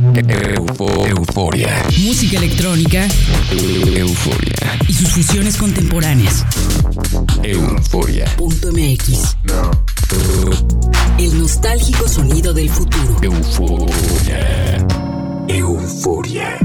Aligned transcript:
euforia. 0.00 1.84
Música 2.06 2.38
electrónica. 2.38 3.06
Euforia. 3.52 4.78
Y 4.88 4.94
sus 4.94 5.10
fusiones 5.10 5.58
contemporáneas. 5.58 6.44
Euforia. 7.42 8.24
Punto 8.36 8.72
MX. 8.72 9.36
El 11.18 11.38
nostálgico 11.38 12.08
sonido 12.08 12.54
del 12.54 12.70
futuro. 12.70 13.18
Euforia. 13.22 14.86
Euforia. 15.48 16.58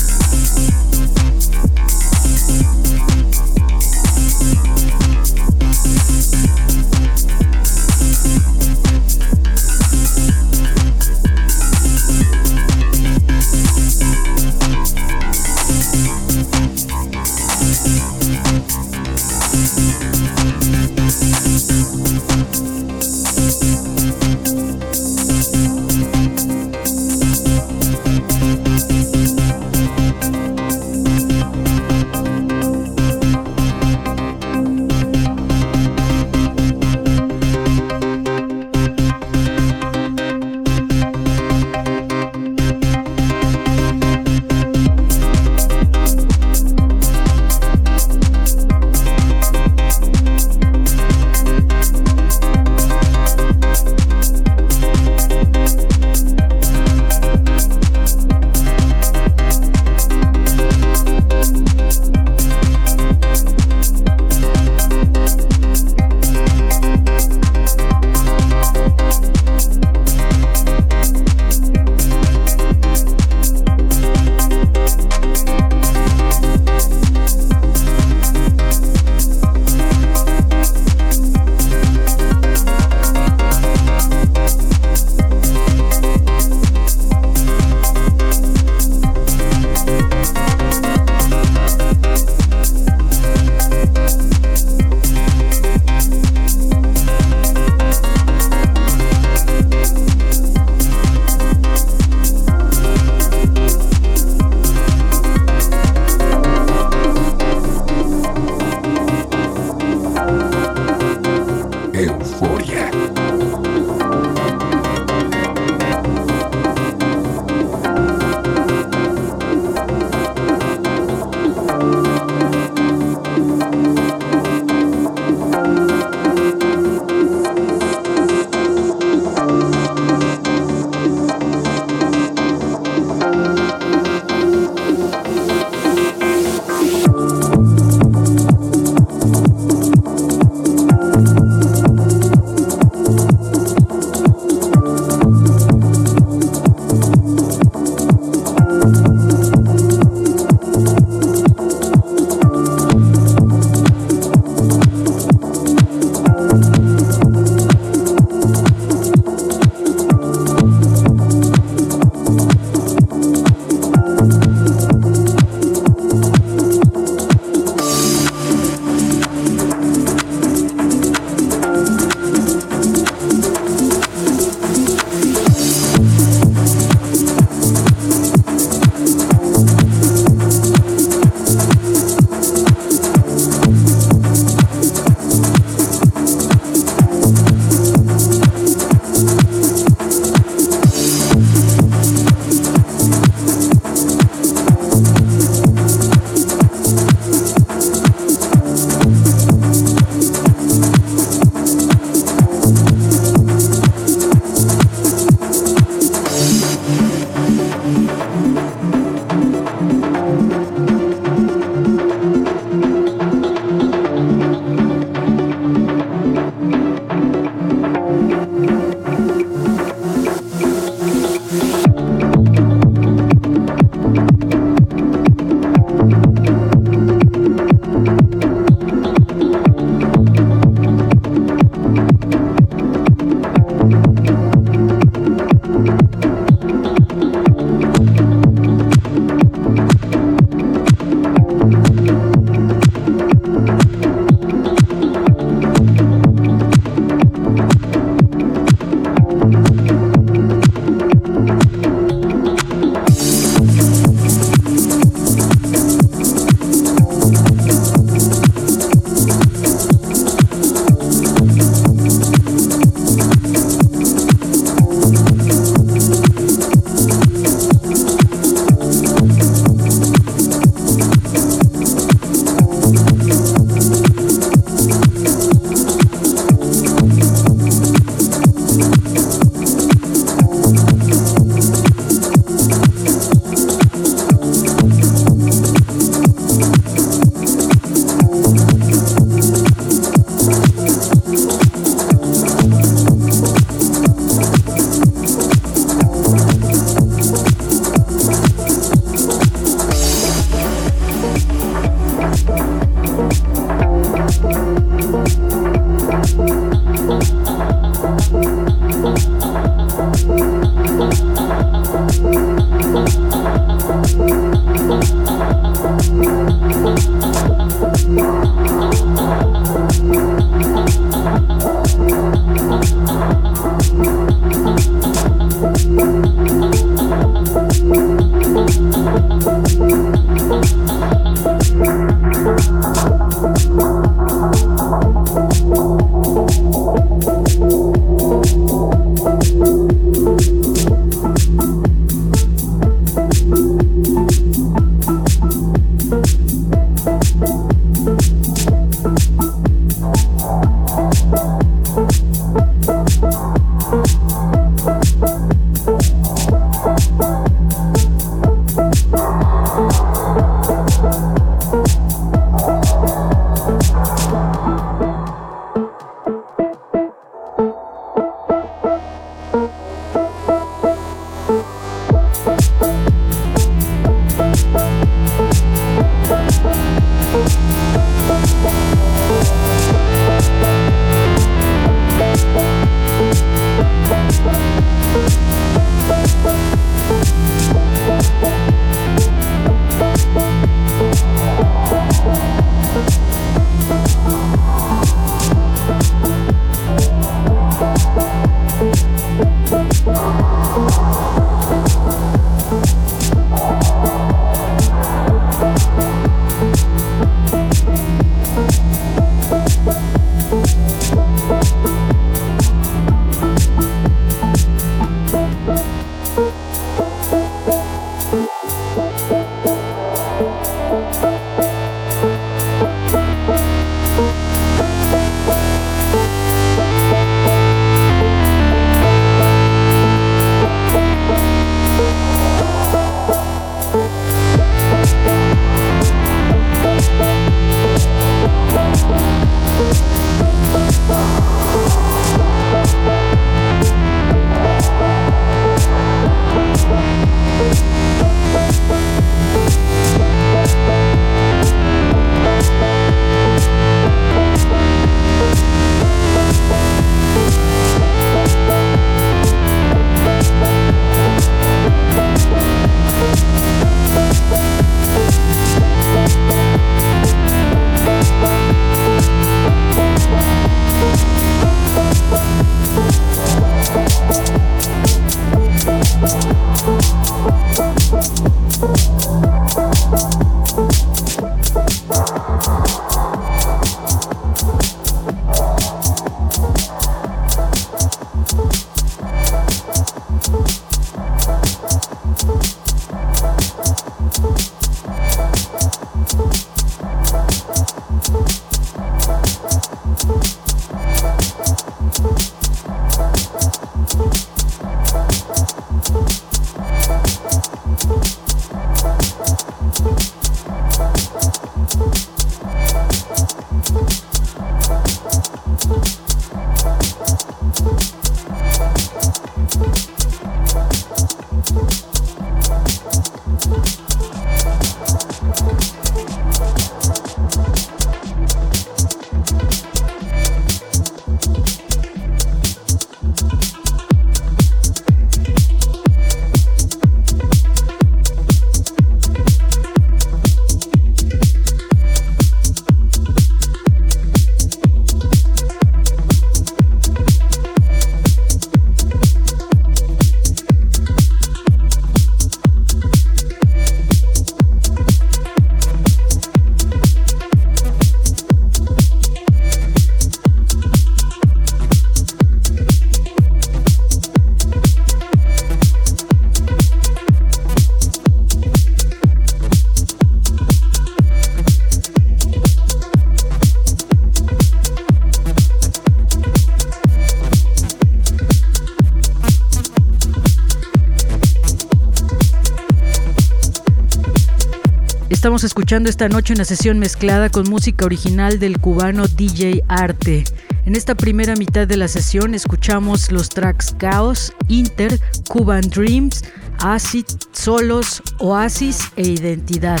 Estamos 585.52 585.64
escuchando 585.64 586.08
esta 586.08 586.30
noche 586.30 586.54
una 586.54 586.64
sesión 586.64 586.98
mezclada 586.98 587.50
con 587.50 587.68
música 587.68 588.06
original 588.06 588.58
del 588.58 588.80
cubano 588.80 589.28
DJ 589.28 589.82
Arte. 589.86 590.44
En 590.86 590.96
esta 590.96 591.14
primera 591.14 591.56
mitad 591.56 591.86
de 591.86 591.98
la 591.98 592.08
sesión 592.08 592.54
escuchamos 592.54 593.30
los 593.30 593.50
tracks 593.50 593.94
Chaos, 593.98 594.54
Inter, 594.68 595.20
Cuban 595.50 595.82
Dreams, 595.82 596.42
Acid, 596.78 597.26
Solos, 597.52 598.22
Oasis 598.38 599.10
e 599.16 599.28
Identidad. 599.28 600.00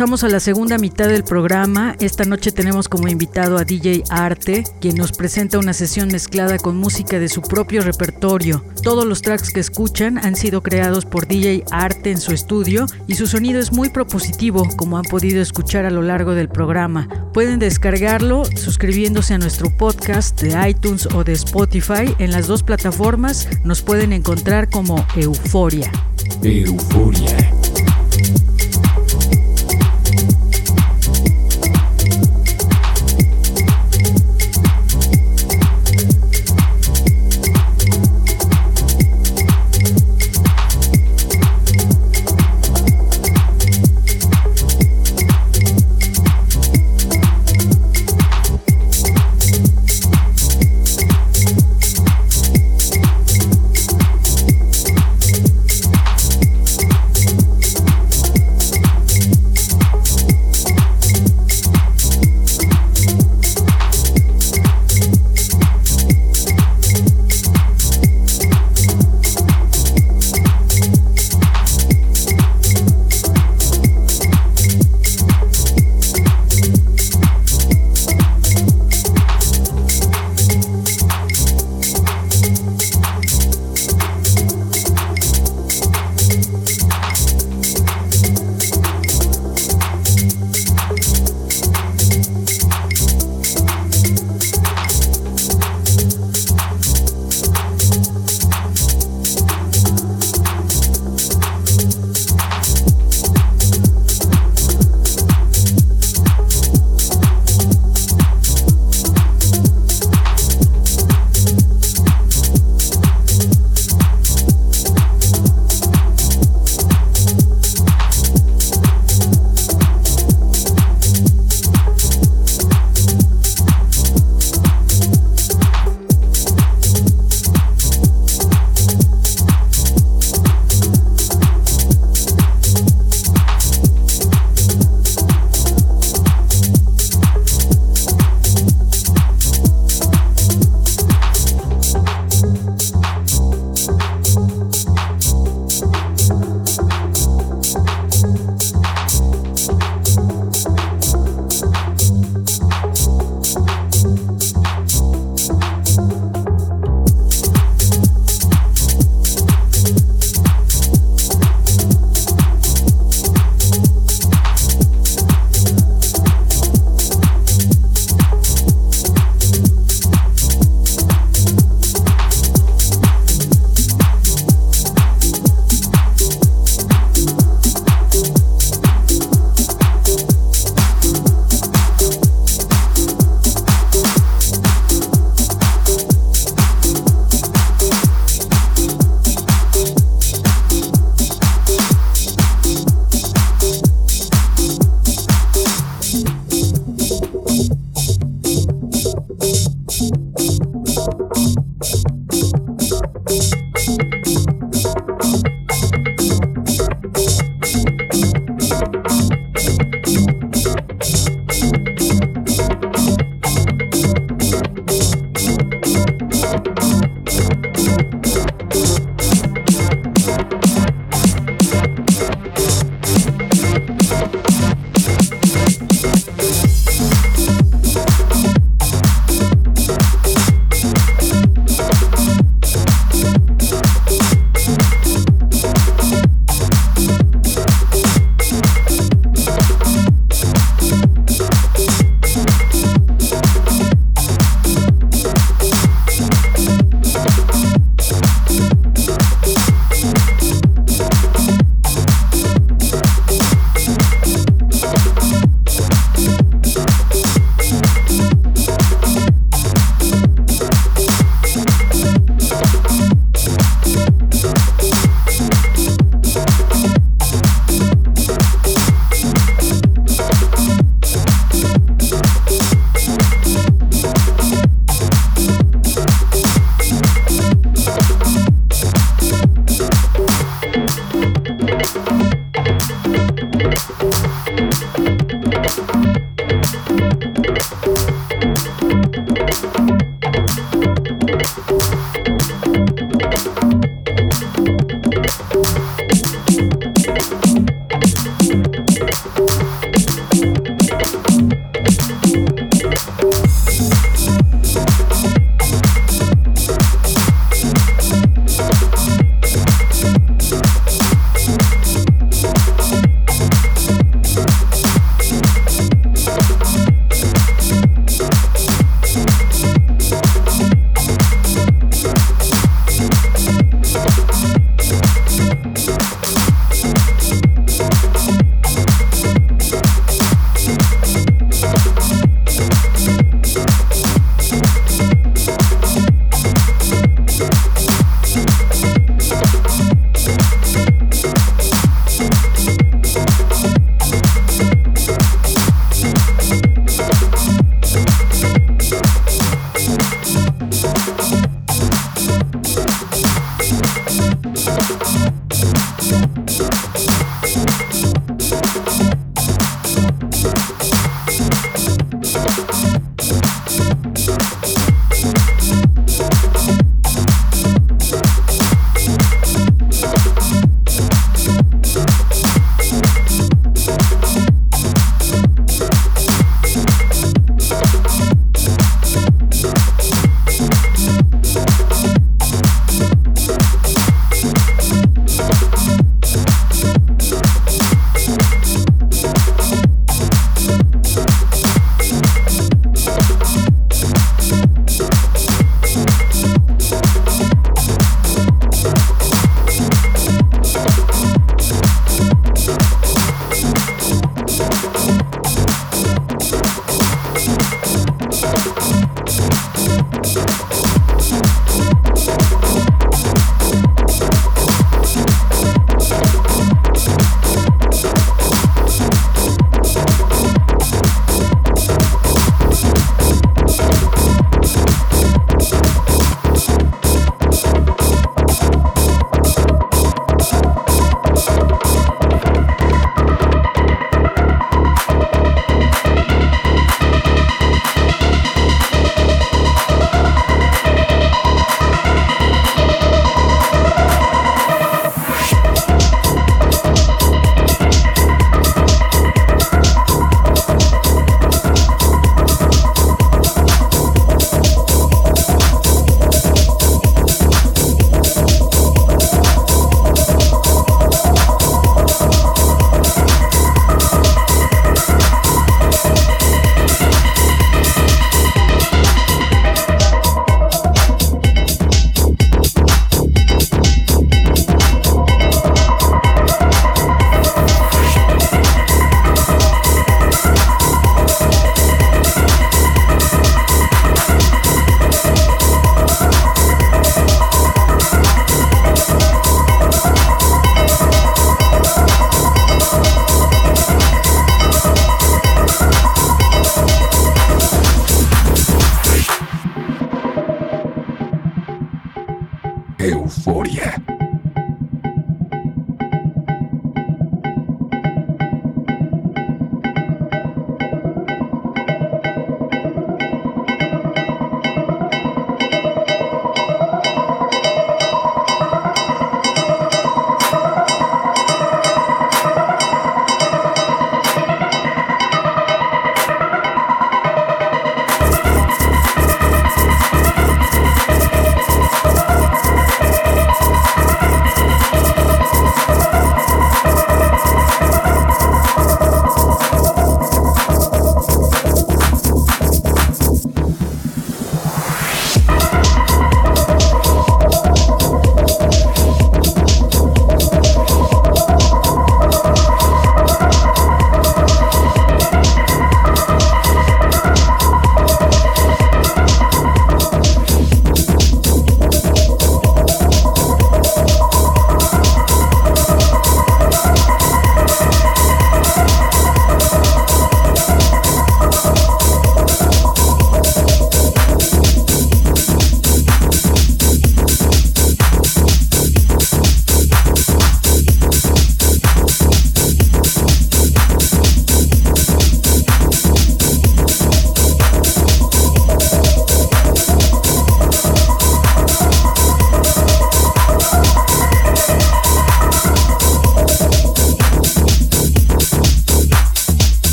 Regresamos 0.00 0.24
a 0.24 0.28
la 0.28 0.40
segunda 0.40 0.78
mitad 0.78 1.08
del 1.08 1.24
programa. 1.24 1.94
Esta 2.00 2.24
noche 2.24 2.52
tenemos 2.52 2.88
como 2.88 3.08
invitado 3.08 3.58
a 3.58 3.64
DJ 3.64 4.04
Arte, 4.08 4.64
quien 4.80 4.96
nos 4.96 5.12
presenta 5.12 5.58
una 5.58 5.74
sesión 5.74 6.08
mezclada 6.08 6.56
con 6.56 6.78
música 6.78 7.18
de 7.18 7.28
su 7.28 7.42
propio 7.42 7.82
repertorio. 7.82 8.64
Todos 8.82 9.04
los 9.04 9.20
tracks 9.20 9.52
que 9.52 9.60
escuchan 9.60 10.16
han 10.16 10.36
sido 10.36 10.62
creados 10.62 11.04
por 11.04 11.26
DJ 11.26 11.64
Arte 11.70 12.12
en 12.12 12.18
su 12.18 12.32
estudio 12.32 12.86
y 13.08 13.16
su 13.16 13.26
sonido 13.26 13.60
es 13.60 13.72
muy 13.72 13.90
propositivo, 13.90 14.66
como 14.74 14.96
han 14.96 15.04
podido 15.04 15.42
escuchar 15.42 15.84
a 15.84 15.90
lo 15.90 16.00
largo 16.00 16.34
del 16.34 16.48
programa. 16.48 17.06
Pueden 17.34 17.58
descargarlo 17.58 18.46
suscribiéndose 18.56 19.34
a 19.34 19.38
nuestro 19.38 19.68
podcast 19.68 20.40
de 20.40 20.66
iTunes 20.66 21.08
o 21.14 21.24
de 21.24 21.34
Spotify. 21.34 22.14
En 22.18 22.30
las 22.30 22.46
dos 22.46 22.62
plataformas 22.62 23.48
nos 23.64 23.82
pueden 23.82 24.14
encontrar 24.14 24.70
como 24.70 25.04
Euforia. 25.14 25.92
Euforia. 26.42 27.59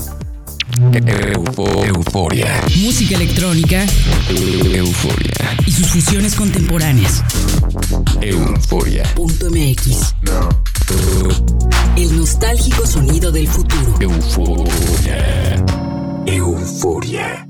euforia. 1.84 2.62
Música 2.78 3.16
electrónica. 3.16 3.88
Euforia. 4.30 5.58
Y 5.66 5.72
sus 5.72 5.88
fusiones 5.88 6.36
contemporáneas. 6.36 7.24
Euforia.mx. 8.22 10.14
El 11.96 12.18
nostálgico 12.18 12.86
sonido 12.86 13.32
del 13.32 13.48
futuro. 13.48 13.96
Euforia. 14.00 15.66
Euforia. 16.28 17.47